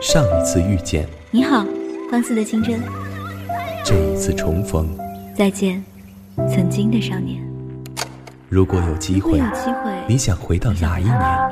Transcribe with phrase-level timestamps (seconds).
[0.00, 1.64] 上一次遇见，你好，
[2.10, 2.78] 放肆的青春。
[3.84, 4.88] 这一次重逢，
[5.34, 5.82] 再见，
[6.48, 7.42] 曾经的少年。
[8.48, 11.50] 如果有机会，有机会，你想回到哪一年？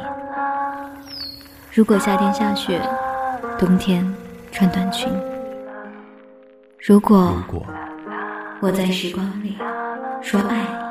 [1.72, 2.80] 如果夏天下雪，
[3.58, 4.06] 冬天
[4.52, 5.10] 穿短裙。
[6.78, 7.66] 如果，如果
[8.60, 9.56] 我在时光里
[10.20, 10.83] 说爱。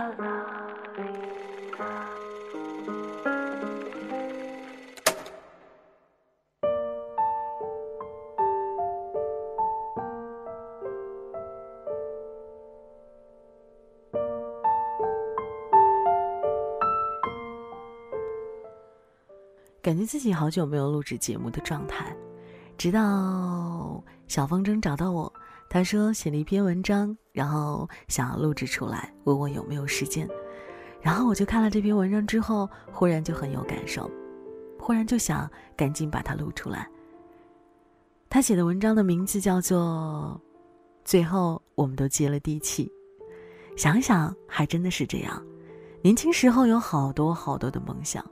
[19.93, 22.17] 感觉自己好久没有录制节目的状态，
[22.79, 25.31] 直到小风筝找到我，
[25.69, 30.27] 他说写了一篇文章，然后想要录制出来，问我有没有时间。
[30.99, 34.09] 然后我就看了这篇文章之后，忽然就很有感受，
[34.79, 36.89] 忽然就想赶紧把它录出来。
[38.31, 40.41] 他写的文章的名字叫做
[41.05, 42.91] 《最后我们都接了地气》，
[43.79, 45.39] 想想还真的是这样，
[46.01, 48.25] 年轻时候有好多好多的梦想，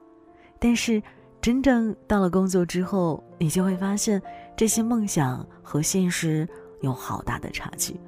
[0.57, 0.99] 但是。
[1.41, 4.21] 真正到了工作之后，你就会发现
[4.55, 6.47] 这些梦想和现实
[6.81, 7.99] 有好大的差距。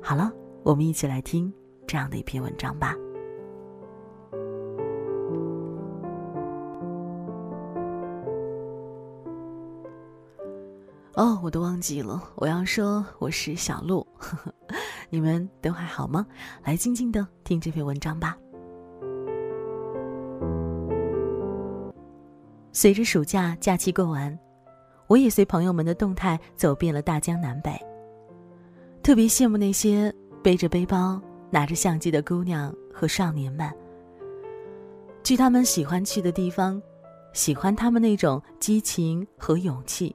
[0.00, 1.52] 好了，我们一起来听
[1.88, 2.94] 这样的一篇文章吧。
[11.14, 14.06] 哦，我都忘记了，我要说我是小鹿，
[15.10, 16.24] 你们都还好吗？
[16.62, 18.38] 来，静静的听这篇文章吧。
[22.80, 24.38] 随着暑假假期过完，
[25.08, 27.72] 我也随朋友们的动态走遍了大江南北。
[29.02, 33.68] 特别羡慕那些背着背包、拿着相机的姑娘和少年们。
[35.24, 36.80] 去他们喜欢去的地方，
[37.32, 40.14] 喜欢他们那种激情和勇气，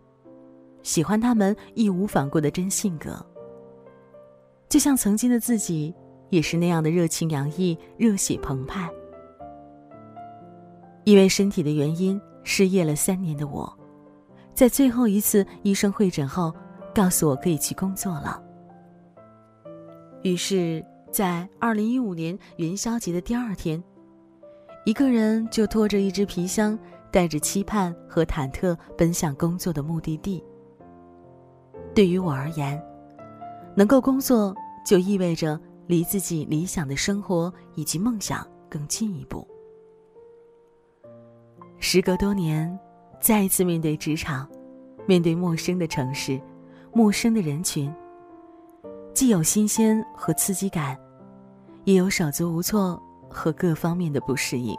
[0.84, 3.14] 喜欢他们义无反顾的真性格。
[4.70, 5.94] 就像曾经的自己，
[6.30, 8.90] 也是那样的热情洋溢、热血澎湃。
[11.04, 12.18] 因为身体的原因。
[12.44, 13.72] 失业了三年的我，
[14.54, 16.54] 在最后一次医生会诊后，
[16.94, 18.42] 告诉我可以去工作了。
[20.22, 23.82] 于是，在二零一五年元宵节的第二天，
[24.86, 26.78] 一个人就拖着一只皮箱，
[27.12, 30.44] 带着期盼和忐忑奔向工作的目的地。
[31.94, 32.82] 对于我而言，
[33.76, 34.56] 能够工作
[34.86, 39.48] 就意味着离自己理想的生活以及梦想更进一步。
[41.86, 42.80] 时隔多年，
[43.20, 44.48] 再一次面对职场，
[45.06, 46.40] 面对陌生的城市，
[46.94, 47.94] 陌生的人群，
[49.14, 50.98] 既有新鲜和刺激感，
[51.84, 53.00] 也有手足无措
[53.30, 54.74] 和各方面的不适应。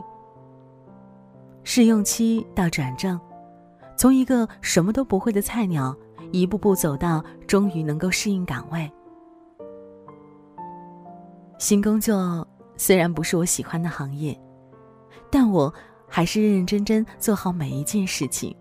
[1.62, 3.20] 试用期到转正，
[3.98, 5.94] 从一个什么都不会的菜鸟，
[6.32, 8.90] 一步步走到终于能够适应岗位。
[11.58, 12.48] 新工作
[12.78, 14.34] 虽然不是我喜欢的行业，
[15.30, 15.72] 但我。
[16.14, 18.54] 还是认认真真做好每一件事情。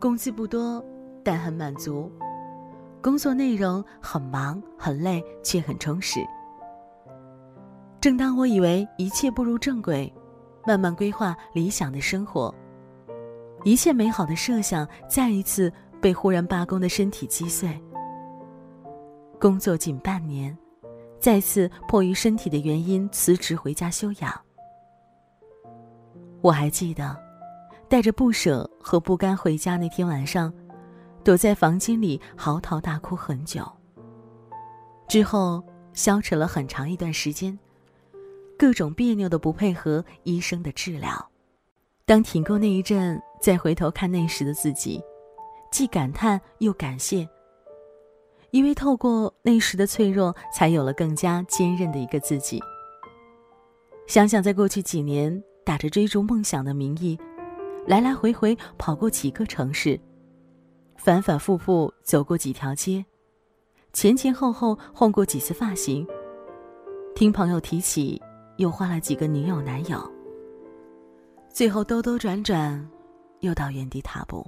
[0.00, 0.82] 工资不多，
[1.22, 2.10] 但很满足；
[3.02, 6.20] 工作内容很忙很累，却很充实。
[8.00, 10.10] 正当我以为一切步入正轨，
[10.66, 12.54] 慢慢规划理想的生活，
[13.62, 15.70] 一切美好的设想再一次
[16.00, 17.78] 被忽然罢工的身体击碎。
[19.38, 20.56] 工作近半年，
[21.20, 24.43] 再次迫于身体的原因辞职回家休养。
[26.44, 27.16] 我还记得，
[27.88, 30.52] 带着不舍和不甘回家那天晚上，
[31.24, 33.66] 躲在房间里嚎啕大哭很久。
[35.08, 37.58] 之后消沉了很长一段时间，
[38.58, 41.30] 各种别扭的不配合医生的治疗。
[42.04, 45.02] 当挺过那一阵，再回头看那时的自己，
[45.72, 47.26] 既感叹又感谢，
[48.50, 52.62] 因为透过那时的脆弱，才有了更加坚韧的一个自己。
[54.06, 55.42] 想想在过去几年。
[55.64, 57.18] 打着追逐梦想的名义，
[57.86, 59.98] 来来回回跑过几个城市，
[60.96, 63.04] 反反复复走过几条街，
[63.92, 66.06] 前前后后换过几次发型。
[67.14, 68.20] 听朋友提起，
[68.58, 69.98] 又换了几个女友男友。
[71.48, 72.86] 最后兜兜转转，
[73.40, 74.46] 又到原地踏步。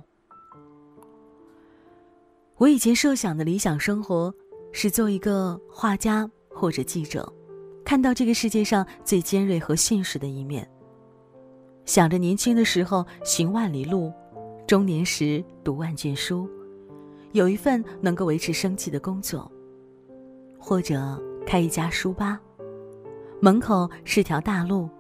[2.57, 4.35] 我以前设想的理想生活，
[4.73, 7.33] 是做一个画家或者记者，
[7.85, 10.69] 看到这个世界上最尖锐和现实的一面。
[11.87, 14.13] 想着年轻的时候行万里路，
[14.67, 16.49] 中年时读万卷书，
[17.31, 19.51] 有一份能够维持生计的工作，
[20.59, 22.41] 或者开一家书吧，
[23.41, 24.91] 门口是条大路，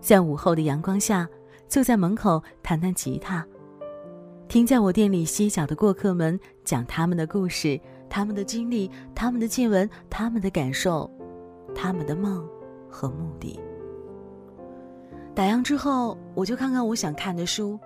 [0.00, 1.28] 在午后的阳光下，
[1.68, 3.46] 坐在门口弹弹吉他，
[4.48, 7.80] 听在我店里歇脚的过客们讲他们的故事、
[8.10, 11.08] 他们的经历、他们的见闻、他们的感受、
[11.72, 12.44] 他们的梦
[12.90, 13.60] 和目的。
[15.36, 17.78] 打烊之后，我就看看我想看的书，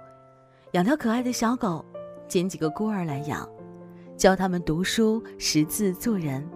[0.70, 1.84] 养条可爱的小狗，
[2.28, 3.44] 捡几个孤儿来养，
[4.16, 6.48] 教他们读书、识字、做人，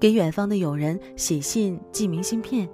[0.00, 2.68] 给远方的友人写信、寄明信片。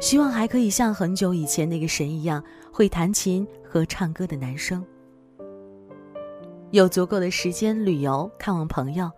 [0.00, 4.82] 希望还可以像很久以前那个神一样会弹琴和唱歌的男生，
[6.70, 9.10] 有足够的时间旅游、看望朋友，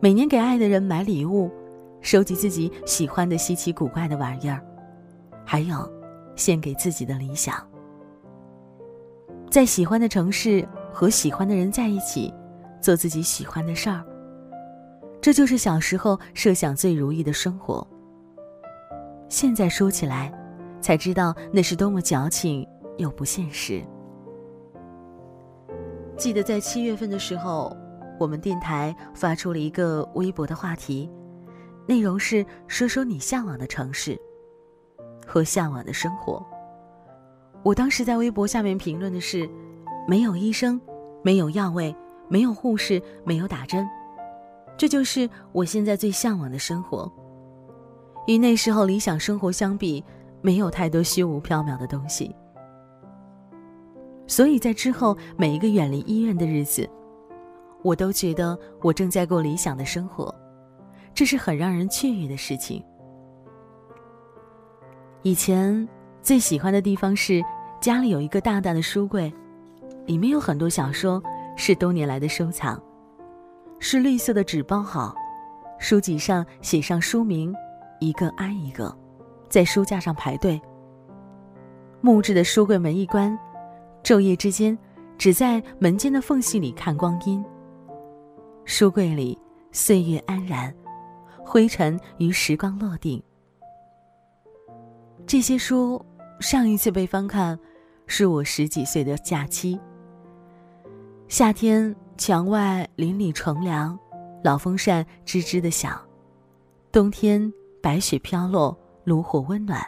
[0.00, 1.50] 每年给爱的人买礼物，
[2.00, 4.64] 收集自己喜欢的稀奇古怪的玩意儿。
[5.52, 5.92] 还有，
[6.36, 7.56] 献给自己的理想，
[9.50, 12.32] 在喜欢的城市和喜欢的人在一起，
[12.80, 14.06] 做自己喜欢的事儿。
[15.20, 17.84] 这就是小时候设想最如意的生活。
[19.28, 20.32] 现在说起来，
[20.80, 22.64] 才知道那是多么矫情
[22.96, 23.82] 又不现实。
[26.16, 27.76] 记得在七月份的时候，
[28.20, 31.10] 我们电台发出了一个微博的话题，
[31.88, 34.16] 内容是说说你向往的城市。
[35.30, 36.44] 和向往的生活。
[37.62, 39.48] 我当时在微博下面评论的是：
[40.08, 40.80] 没有医生，
[41.22, 41.94] 没有药味，
[42.28, 43.88] 没有护士，没有打针，
[44.76, 47.10] 这就是我现在最向往的生活。
[48.26, 50.04] 与那时候理想生活相比，
[50.42, 52.34] 没有太多虚无缥缈的东西。
[54.26, 56.88] 所以在之后每一个远离医院的日子，
[57.82, 60.34] 我都觉得我正在过理想的生活，
[61.14, 62.82] 这是很让人雀跃的事情。
[65.22, 65.86] 以前
[66.22, 67.42] 最喜欢的地方是
[67.78, 69.32] 家里有一个大大的书柜，
[70.06, 71.22] 里面有很多小说，
[71.56, 72.82] 是多年来的收藏，
[73.78, 75.14] 是绿色的纸包好，
[75.78, 77.54] 书籍上写上书名，
[78.00, 78.96] 一个挨一个，
[79.50, 80.58] 在书架上排队。
[82.00, 83.38] 木质的书柜门一关，
[84.02, 84.76] 昼夜之间，
[85.18, 87.44] 只在门间的缝隙里看光阴。
[88.64, 89.38] 书柜里
[89.70, 90.74] 岁月安然，
[91.44, 93.22] 灰尘与时光落定。
[95.30, 96.04] 这些书
[96.40, 97.56] 上一次被翻看，
[98.08, 99.78] 是我十几岁的假期。
[101.28, 103.96] 夏天墙外林里乘凉，
[104.42, 105.92] 老风扇吱吱的响；
[106.90, 109.80] 冬天白雪飘落，炉火温暖。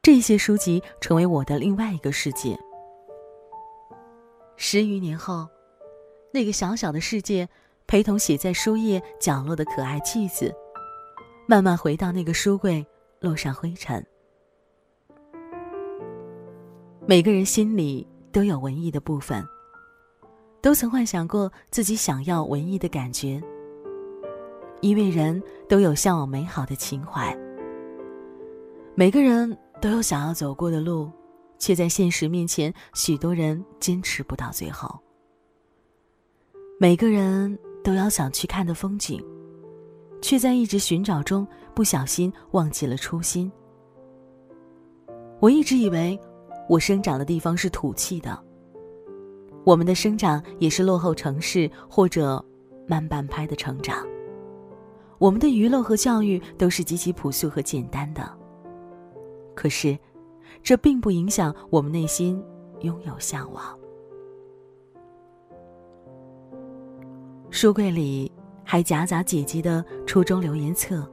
[0.00, 2.58] 这些书籍成为我的另外一个世界。
[4.56, 5.46] 十余年后，
[6.32, 7.46] 那个小小的世界，
[7.86, 10.50] 陪同写在书页角落的可爱句子，
[11.46, 12.86] 慢慢回到那个书柜，
[13.20, 14.02] 落上灰尘。
[17.10, 19.44] 每个人心里都有文艺的部分，
[20.62, 23.42] 都曾幻想过自己想要文艺的感觉。
[24.80, 27.36] 因为人都有向往美好的情怀，
[28.94, 31.10] 每个人都有想要走过的路，
[31.58, 34.96] 却在现实面前，许多人坚持不到最后。
[36.78, 39.20] 每个人都有想去看的风景，
[40.22, 43.50] 却在一直寻找中不小心忘记了初心。
[45.40, 46.16] 我一直以为。
[46.70, 48.40] 我生长的地方是土气的，
[49.64, 52.42] 我们的生长也是落后城市或者
[52.86, 54.06] 慢半拍的成长。
[55.18, 58.22] 我们的娱乐和教育都是极其朴素和简单的。
[59.52, 59.98] 可是，
[60.62, 62.40] 这并不影响我们内心
[62.82, 63.76] 拥有向往。
[67.50, 68.30] 书柜里
[68.62, 71.04] 还夹杂姐姐的初中留言册，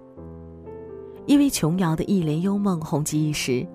[1.25, 3.67] 因为琼瑶的一帘幽梦红极一时。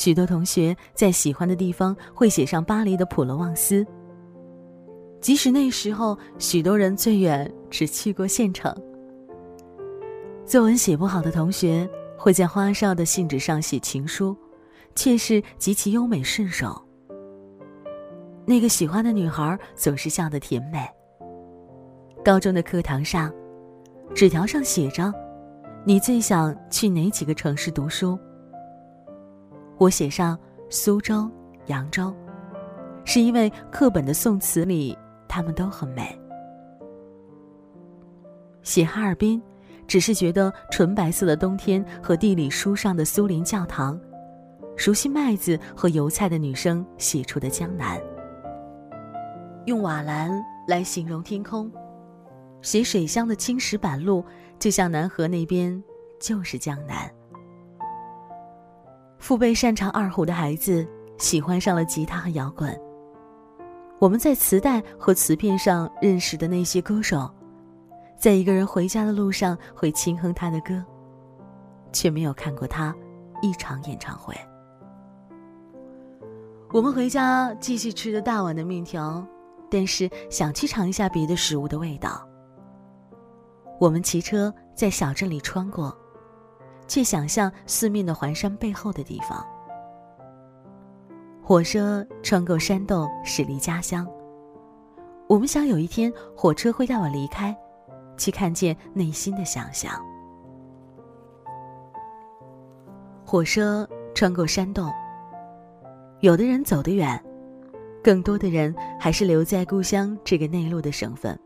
[0.00, 3.86] 许多同学在喜欢的地方会写上巴黎的普罗旺斯。
[5.20, 8.74] 即使那时候许多人最远只去过县城。
[10.46, 14.34] 作文写不好的同学会在花哨的信纸上写情书，
[14.94, 16.82] 却是极其优美顺手。
[18.46, 20.78] 那个喜欢的女孩总是笑得甜美。
[22.24, 23.30] 高中的课堂上，
[24.14, 25.12] 纸条上写着
[25.84, 28.18] ：“你最想去哪几个城市读书？”
[29.80, 31.26] 我写上苏州、
[31.68, 32.14] 扬州，
[33.06, 34.94] 是因为课本的宋词里
[35.26, 36.14] 他们都很美。
[38.62, 39.40] 写哈尔滨，
[39.88, 43.98] 只是觉得纯白色的冬天和地理书上的苏林教堂，
[44.76, 47.98] 熟悉麦子和油菜的女生写出的江南。
[49.64, 50.30] 用瓦蓝
[50.68, 51.72] 来形容天空，
[52.60, 54.22] 写水乡的青石板路，
[54.58, 55.82] 就像南河那边
[56.20, 57.10] 就是江南。
[59.20, 60.84] 父辈擅长二胡的孩子
[61.18, 62.76] 喜欢上了吉他和摇滚。
[63.98, 67.30] 我们在磁带和磁片上认识的那些歌手，
[68.18, 70.82] 在一个人回家的路上会轻哼他的歌，
[71.92, 72.94] 却没有看过他
[73.42, 74.34] 一场演唱会。
[76.72, 79.24] 我们回家继续吃着大碗的面条，
[79.70, 82.26] 但是想去尝一下别的食物的味道。
[83.78, 85.94] 我们骑车在小镇里穿过，
[86.90, 89.46] 去想象四面的环山背后的地方。
[91.40, 94.04] 火车穿过山洞，驶离家乡。
[95.28, 97.56] 我们想有一天火车会带我离开，
[98.16, 99.92] 去看见内心的想象。
[103.24, 104.92] 火车穿过山洞，
[106.18, 107.24] 有的人走得远，
[108.02, 111.38] 更多的人还是留在故乡这个内陆的省份。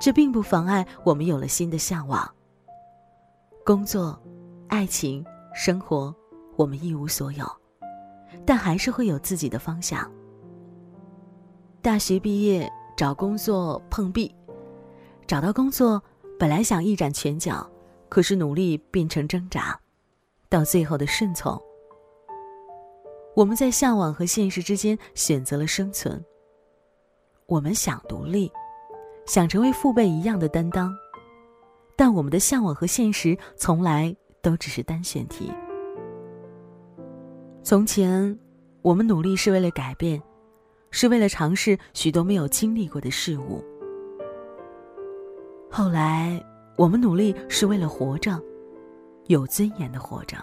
[0.00, 2.28] 这并不妨碍我们有了新的向往。
[3.68, 4.18] 工作、
[4.68, 5.22] 爱情、
[5.52, 6.14] 生活，
[6.56, 7.46] 我们一无所有，
[8.46, 10.10] 但还是会有自己的方向。
[11.82, 14.34] 大学毕业找工作碰壁，
[15.26, 16.02] 找到工作
[16.38, 17.70] 本来想一展拳脚，
[18.08, 19.78] 可是努力变成挣扎，
[20.48, 21.62] 到最后的顺从。
[23.36, 26.24] 我们在向往和现实之间选择了生存。
[27.44, 28.50] 我们想独立。
[29.26, 30.90] 想成为父辈一样的担当，
[31.98, 35.52] 但我们的向往和现实从来都只是单选题。
[37.64, 38.38] 从前，
[38.82, 40.22] 我们努力是为了改变，
[40.92, 43.64] 是为了尝试许多没有经历过的事物。
[45.68, 46.40] 后来，
[46.76, 48.40] 我们努力是为了活着，
[49.26, 50.38] 有尊严的活着。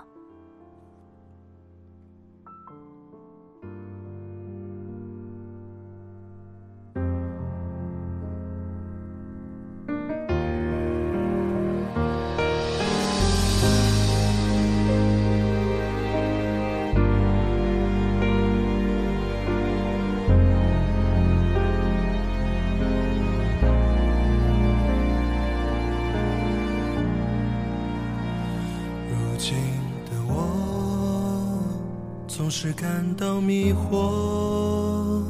[32.56, 35.22] 总是感到迷惑，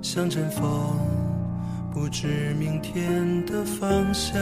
[0.00, 0.64] 像阵风，
[1.92, 4.34] 不知明天的方向。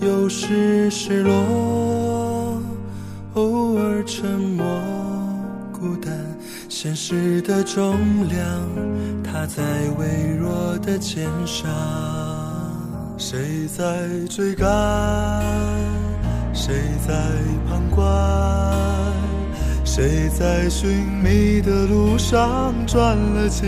[0.00, 2.60] 有时失落，
[3.34, 4.66] 偶尔沉默，
[5.72, 6.12] 孤单。
[6.68, 7.96] 现实的重
[8.28, 8.44] 量，
[9.22, 9.62] 它在
[10.00, 11.70] 微弱的肩上。
[13.16, 14.66] 谁在追赶？
[16.52, 16.74] 谁
[17.06, 17.14] 在
[17.68, 18.08] 旁观？
[19.98, 20.88] 谁在寻
[21.24, 23.66] 觅的路上转了几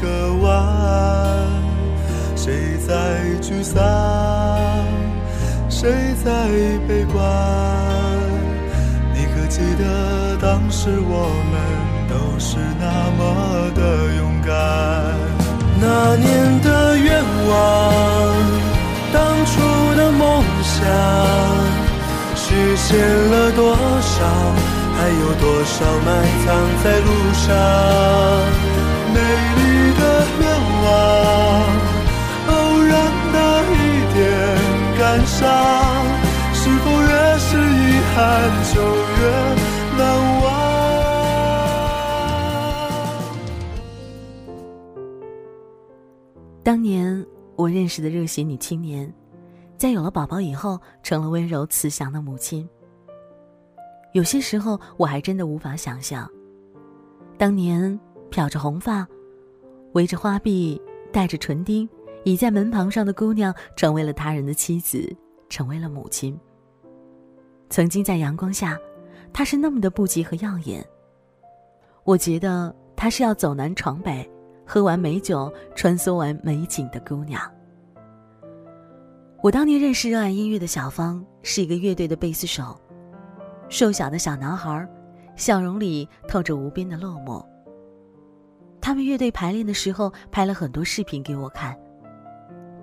[0.00, 0.64] 个弯？
[2.36, 2.94] 谁在
[3.42, 3.82] 沮丧？
[5.68, 5.90] 谁
[6.24, 6.46] 在
[6.86, 7.20] 悲观？
[9.12, 11.58] 你可记得当时我们
[12.08, 14.54] 都是那么的勇敢？
[15.80, 18.32] 那年的愿望，
[19.12, 19.60] 当初
[19.96, 20.86] 的梦想，
[22.36, 24.71] 实现了多少？
[24.94, 26.08] 还有多少埋
[26.44, 26.46] 藏
[26.82, 27.48] 在路上？
[29.12, 29.18] 美
[29.56, 29.60] 丽
[29.98, 30.00] 的
[30.40, 30.44] 愿
[30.82, 30.86] 望，
[32.48, 32.52] 偶
[32.84, 32.90] 然
[33.32, 33.36] 的
[33.72, 33.74] 一
[34.14, 34.16] 点
[34.98, 35.40] 感伤，
[36.54, 37.08] 是否越
[37.38, 38.16] 是遗憾
[38.72, 38.74] 就
[39.18, 39.20] 越
[39.98, 40.00] 难
[40.42, 40.44] 忘？
[46.62, 49.12] 当年我认识的热血女青年，
[49.76, 52.68] 在有了宝宝以后，成了温柔慈祥的母亲。
[54.12, 56.30] 有些时候，我还真的无法想象，
[57.38, 57.98] 当年
[58.30, 59.06] 漂着红发、
[59.92, 61.88] 围着花臂、戴着唇钉、
[62.24, 65.14] 倚在门旁上的姑娘，成为了他人的妻子，
[65.48, 66.38] 成为了母亲。
[67.70, 68.78] 曾经在阳光下，
[69.32, 70.86] 她是那么的不羁和耀眼。
[72.04, 74.30] 我觉得她是要走南闯北，
[74.66, 77.40] 喝完美酒，穿梭完美景的姑娘。
[79.42, 82.78] 我当年认识热爱音乐的小芳，是一个乐队的贝斯手。
[83.72, 84.86] 瘦小的小男孩，
[85.34, 87.42] 笑容里透着无边的落寞。
[88.82, 91.74] 他们乐队排练的时候，拍了很多视频给我看。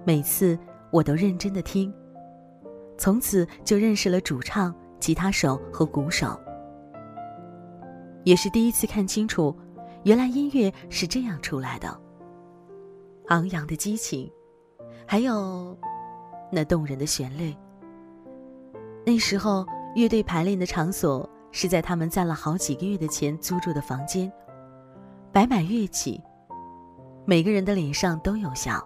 [0.03, 0.57] 每次
[0.89, 1.93] 我都认真的听，
[2.97, 6.35] 从此就认识了主唱、吉他手和鼓手。
[8.23, 9.55] 也是第一次看清楚，
[10.05, 11.95] 原来音乐是这样出来的。
[13.27, 14.27] 昂扬的激情，
[15.05, 15.77] 还有
[16.51, 17.55] 那动人的旋律。
[19.05, 19.63] 那时候。
[19.99, 24.31] 乐队排练的场所是在他们攒了好几个月的钱租住的房间，
[25.29, 26.23] 摆满乐器，
[27.25, 28.81] 每个人的脸上都有笑。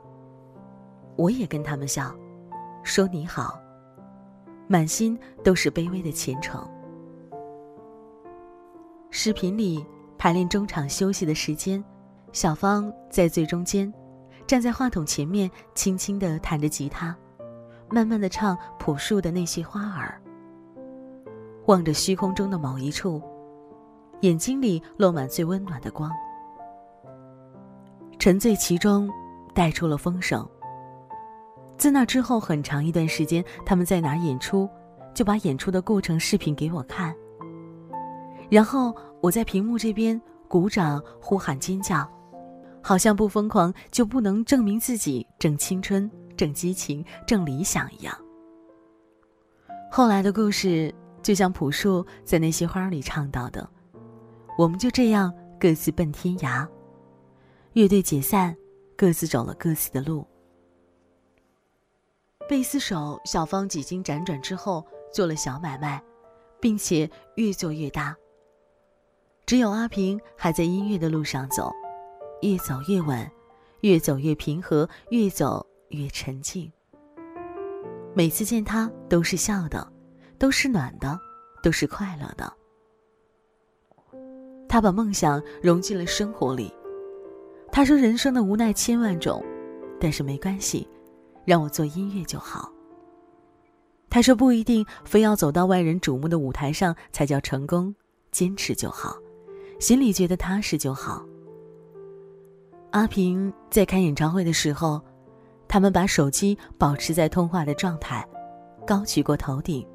[1.15, 2.11] 我也跟他们笑，
[2.81, 3.59] 说你好，
[4.67, 6.67] 满心都是卑微的虔诚。
[9.11, 9.85] 视频里
[10.17, 11.83] 排练中场休息的时间，
[12.31, 13.93] 小芳在最中间，
[14.47, 17.15] 站在话筒前面，轻轻地弹着吉他，
[17.91, 20.19] 慢慢地唱朴树的那些花儿。
[21.65, 23.21] 望着虚空中的某一处，
[24.21, 26.11] 眼睛里落满最温暖的光。
[28.19, 29.09] 沉醉其中，
[29.53, 30.47] 带出了风声。
[31.77, 34.69] 自那之后很长一段时间，他们在哪演出，
[35.13, 37.13] 就把演出的过程视频给我看。
[38.49, 42.07] 然后我在屏幕这边鼓掌、呼喊、尖叫，
[42.81, 48.15] 好像不疯狂就不能证明自己正青春、正激情、正理想一样。
[49.91, 50.93] 后来的故事
[51.23, 53.67] 就像朴树在那些花里唱到的
[54.59, 56.67] ：“我们就这样各自奔天涯。”
[57.73, 58.55] 乐队解散，
[58.95, 60.27] 各自走了各自的路。
[62.47, 66.03] 贝斯手小芳几经辗转之后做了小买卖，
[66.59, 68.15] 并且越做越大。
[69.45, 71.71] 只有阿平还在音乐的路上走，
[72.41, 73.31] 越走越稳，
[73.79, 76.71] 越走越平和，越走越沉静。
[78.13, 79.92] 每次见他都是笑的，
[80.43, 81.17] 都是暖的，
[81.61, 82.51] 都是快乐的。
[84.67, 86.69] 他把梦想融进了生活里。
[87.71, 89.41] 他说：“人生的无奈千万种，
[90.01, 90.85] 但是没关系，
[91.45, 92.69] 让我做音乐就好。”
[94.11, 97.95] 他说：“不一定非要走到万人瞩目的舞台上才叫成功，
[98.33, 99.15] 坚持就好。”
[99.79, 101.25] 心里觉得踏实就好。
[102.91, 105.01] 阿平在开演唱会的时候，
[105.69, 108.27] 他们把手机保持在通话的状态，
[108.85, 109.87] 高举过头顶，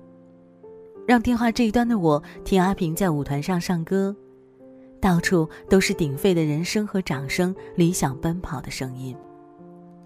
[1.09, 4.15] 让电话这一端的我听阿平在舞台上唱歌，
[5.01, 9.17] 到处都是鼎沸的人声和掌声，理想奔跑的声音。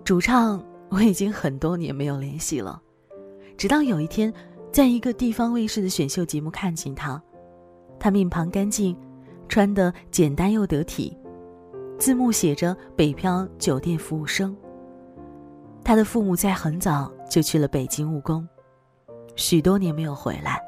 [0.05, 2.81] 主唱我已经很多年没有联系了，
[3.57, 4.33] 直到有一天，
[4.71, 7.21] 在一个地方卫视的选秀节目看见他，
[7.99, 8.97] 他面庞干净。
[9.49, 11.15] 穿的简单又得体，
[11.99, 14.57] 字幕写着“北漂酒店服务生”。
[15.85, 18.49] 他的父母在很早就去了北京务工，
[19.35, 20.59] 许多年没有回来。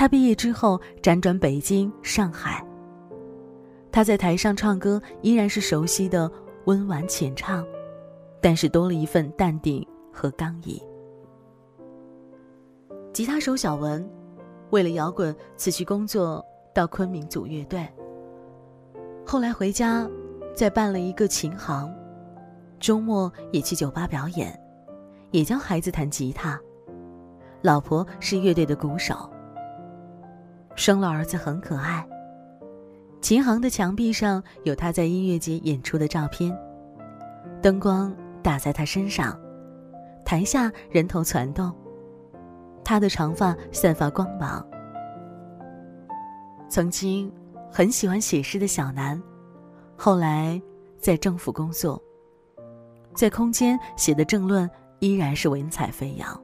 [0.00, 2.66] 他毕业之后辗转北京、上海。
[3.92, 6.32] 他在台上唱歌依然是熟悉的
[6.64, 7.62] 温婉浅唱，
[8.40, 10.82] 但是多了一份淡定和刚毅。
[13.12, 14.10] 吉他手小文，
[14.70, 16.42] 为了摇滚辞去工作。
[16.72, 17.86] 到昆明组乐队，
[19.26, 20.08] 后来回家，
[20.54, 21.92] 再办了一个琴行，
[22.78, 24.58] 周末也去酒吧表演，
[25.30, 26.58] 也教孩子弹吉他。
[27.60, 29.30] 老婆是乐队的鼓手。
[30.80, 32.02] 生了儿子很可爱。
[33.20, 36.50] 琴行的墙壁上有他在音乐节演出的照片，
[37.60, 39.38] 灯光打在他身上，
[40.24, 41.70] 台下人头攒动，
[42.82, 44.66] 他的长发散发光芒。
[46.70, 47.30] 曾经
[47.70, 49.22] 很喜欢写诗的小南，
[49.98, 50.58] 后来
[50.96, 52.02] 在政府工作，
[53.14, 54.68] 在空间写的政论
[55.00, 56.42] 依然是文采飞扬。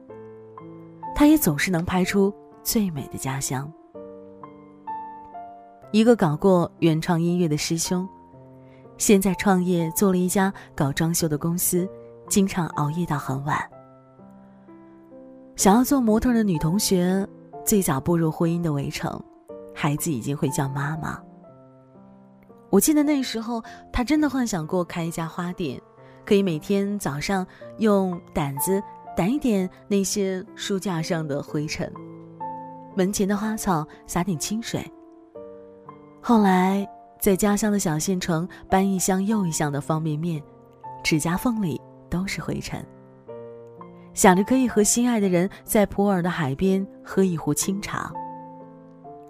[1.15, 3.73] 他也总是能拍出最美的家乡。
[5.91, 8.07] 一个搞过原创音乐的师兄，
[8.97, 11.87] 现在创业做了一家搞装修的公司，
[12.27, 13.57] 经常熬夜到很晚。
[15.55, 17.25] 想要做模特的女同学，
[17.65, 19.19] 最早步入婚姻的围城。
[19.73, 21.19] 孩子已经会叫妈妈。
[22.69, 25.81] 我记得那时候，他真的幻想过开一家花店，
[26.25, 27.47] 可以每天早上
[27.77, 28.83] 用掸子
[29.15, 31.91] 掸一点那些书架上的灰尘，
[32.95, 34.85] 门前的花草洒点清水。
[36.21, 36.87] 后来
[37.19, 40.41] 在家乡的小县城搬一箱又一箱的方便面，
[41.03, 42.85] 指甲缝里都是灰尘。
[44.13, 48.11] 想着可以和心爱的人在普洱的海边喝一壶清茶。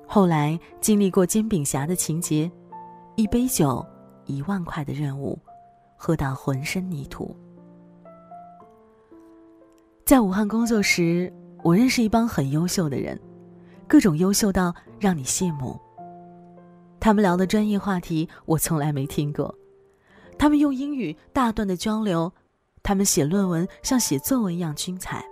[0.08, 2.50] 后来经历过煎饼侠的情节，
[3.16, 3.86] 一杯酒，
[4.26, 5.38] 一万块的任务，
[5.98, 7.36] 喝到浑身泥土。
[10.06, 11.32] 在武汉工作时，
[11.64, 13.20] 我认识一帮很优秀的人，
[13.88, 15.78] 各种优秀到让你羡慕。
[17.00, 19.54] 他们聊的专业话题我从来没听过，
[20.38, 22.32] 他们用英语大段的交流，
[22.84, 25.24] 他们写论文像写作文一样精彩。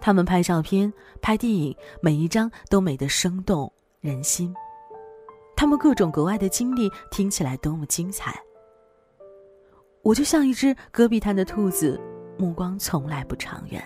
[0.00, 4.54] 他们拍照片、拍电影，每一张都美得生动人心。
[5.56, 8.40] 他们各种格外的经历，听起来多么精彩！
[10.02, 12.00] 我就像一只戈壁滩的兔子，
[12.38, 13.82] 目光从来不长远。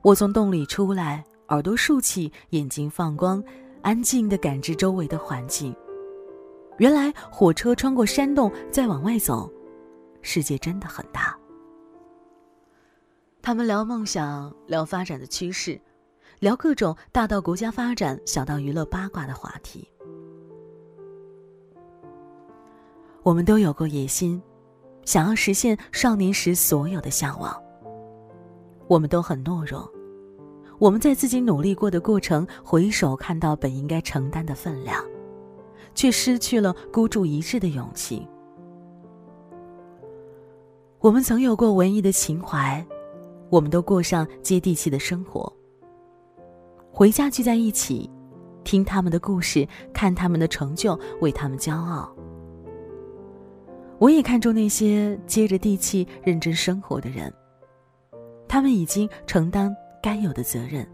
[0.00, 3.44] 我从洞里出来，耳朵竖起，眼睛放光，
[3.82, 5.74] 安静地感知周围的环境。
[6.78, 9.50] 原来火车穿过山洞再往外走，
[10.22, 11.36] 世界真的很大。
[13.42, 15.80] 他们聊梦想，聊发展的趋势，
[16.38, 19.88] 聊各种大到国家发展、小到娱乐八卦的话题。
[23.22, 24.40] 我们都有过野心，
[25.04, 27.54] 想要实现少年时所有的向往。
[28.86, 29.90] 我们都很懦弱，
[30.78, 35.04] 我们在自己努力过的过程，回首看到本应该承担的分量，
[35.94, 38.26] 却失去了孤注一掷的勇气。
[41.00, 42.84] 我们曾有过文艺的情怀，
[43.50, 45.52] 我们都过上接地气的生活。
[46.92, 48.08] 回家聚在一起，
[48.62, 52.14] 听他们的故事，看他们的成就，为他们骄傲。
[53.98, 57.32] 我也看重那些接着地气、认真生活的人，
[58.46, 60.86] 他们已经承担该有的责任，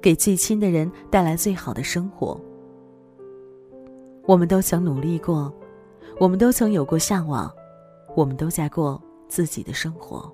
[0.00, 2.40] 给最亲的人带来最好的生活。
[4.26, 5.52] 我们都曾努力过，
[6.18, 7.52] 我们都曾有过向往，
[8.14, 9.00] 我们都在过。
[9.28, 10.32] 自己的生活。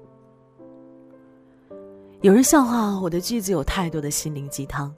[2.21, 4.95] 有人笑话我的句子有太多的心灵鸡汤，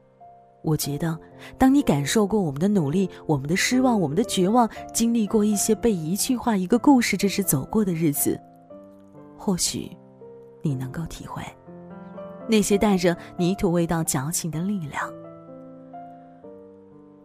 [0.65, 1.17] 我觉得，
[1.57, 8.37] 当你感受过我们的努力、我们的失望、我们的绝望，经历过一些被一句话、一个故事只是走过的日子，
[9.39, 9.97] 或许，
[10.61, 11.41] 你能够体会，
[12.49, 15.13] 那些带着泥土味道矫情的力量。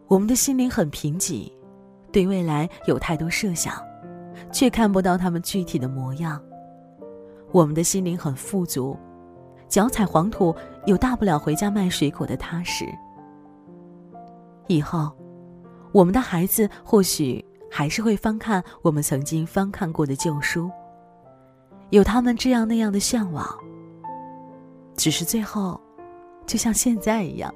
[0.06, 1.52] 我们的心灵很贫瘠，
[2.10, 3.74] 对未来有太多设想，
[4.50, 6.42] 却看不到他们具体的模样。
[7.52, 8.96] 我们的心灵很富足，
[9.68, 10.54] 脚踩黄土，
[10.86, 12.84] 有大不了回家卖水果的踏实。
[14.66, 15.10] 以后，
[15.92, 20.70] 我们的孩子或许还是会翻看我们曾经翻看过的旧书，
[21.90, 23.46] 有他们这样那样的向往。
[24.96, 25.80] 只是最后，
[26.46, 27.54] 就像现在一样，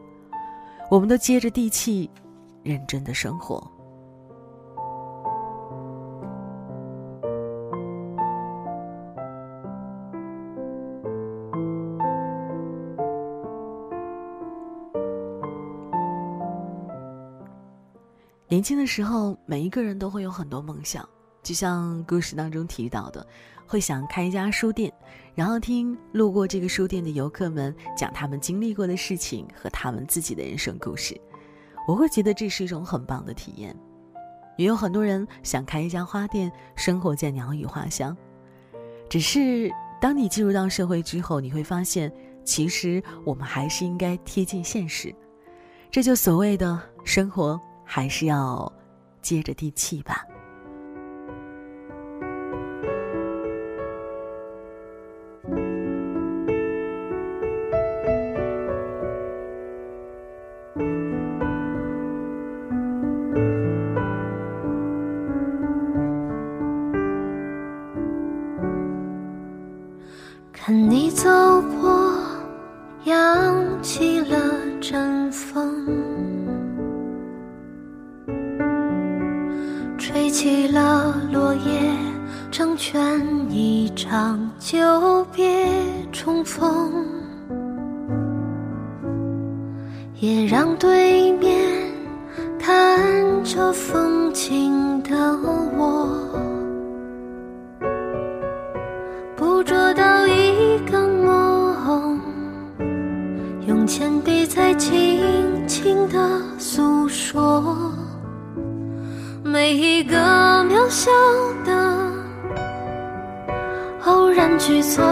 [0.91, 2.11] 我们都接着地气，
[2.63, 3.63] 认真的生活。
[18.47, 21.07] 年轻的时候，每一个人都会有很多梦想，
[21.43, 23.27] 就像故事当中提到的，
[23.67, 24.94] 会想开一家书店，
[25.35, 31.21] 然后听路过这个书店的游客们讲他们经历过的事情和他们自己的人生故事。
[31.87, 33.77] 我会觉得这是一种很棒的体验。
[34.57, 38.17] 也有很多人想开一家花店，生活在鸟语花香。
[39.09, 42.13] 只是当你进入到社会之后，你会发现，
[42.45, 45.15] 其实我们还是应该贴近现实。
[45.91, 47.61] 这就所谓的生活。
[47.87, 48.73] 还是要
[49.21, 50.25] 接着地气吧。
[91.05, 91.69] 对面
[92.59, 95.15] 看着风景的
[95.77, 96.09] 我，
[99.37, 102.19] 捕捉到一个梦，
[103.67, 107.93] 用铅笔在轻轻的诉说。
[109.45, 111.11] 每一个渺小
[111.67, 112.11] 的
[114.07, 115.05] 偶然举措，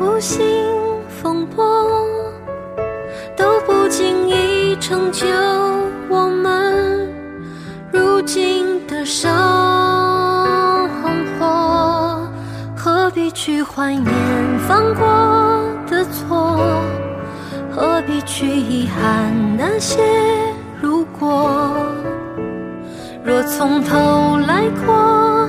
[0.00, 0.42] 无心
[5.14, 5.24] 就
[6.08, 7.08] 我们
[7.92, 9.30] 如今的生
[11.38, 12.28] 活。
[12.76, 14.12] 何必去怀念
[14.66, 16.58] 犯过的错？
[17.70, 20.02] 何必去遗憾那些
[20.82, 21.76] 如果？
[23.24, 25.48] 若从头来过，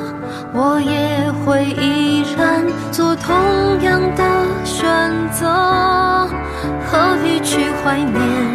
[0.53, 3.35] 我也会依然做同
[3.81, 4.23] 样的
[4.63, 4.85] 选
[5.31, 5.47] 择。
[6.87, 8.54] 何必去怀念